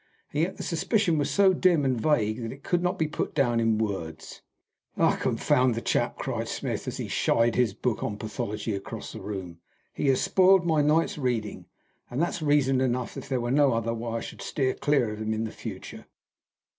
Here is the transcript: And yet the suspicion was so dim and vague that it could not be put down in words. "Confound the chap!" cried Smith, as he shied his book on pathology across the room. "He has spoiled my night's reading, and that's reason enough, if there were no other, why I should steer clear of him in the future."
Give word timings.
And 0.33 0.41
yet 0.41 0.57
the 0.57 0.63
suspicion 0.63 1.19
was 1.19 1.29
so 1.29 1.53
dim 1.53 1.85
and 1.85 1.95
vague 1.95 2.41
that 2.41 2.51
it 2.51 2.63
could 2.63 2.81
not 2.81 2.97
be 2.97 3.07
put 3.07 3.35
down 3.35 3.59
in 3.59 3.77
words. 3.77 4.41
"Confound 4.97 5.75
the 5.75 5.79
chap!" 5.81 6.17
cried 6.17 6.47
Smith, 6.47 6.87
as 6.87 6.97
he 6.97 7.07
shied 7.07 7.53
his 7.53 7.75
book 7.75 8.01
on 8.03 8.17
pathology 8.17 8.73
across 8.73 9.13
the 9.13 9.21
room. 9.21 9.59
"He 9.93 10.07
has 10.07 10.19
spoiled 10.19 10.65
my 10.65 10.81
night's 10.81 11.19
reading, 11.19 11.67
and 12.09 12.19
that's 12.19 12.41
reason 12.41 12.81
enough, 12.81 13.15
if 13.15 13.29
there 13.29 13.41
were 13.41 13.51
no 13.51 13.73
other, 13.75 13.93
why 13.93 14.17
I 14.17 14.21
should 14.21 14.41
steer 14.41 14.73
clear 14.73 15.11
of 15.11 15.21
him 15.21 15.35
in 15.35 15.43
the 15.43 15.51
future." 15.51 16.07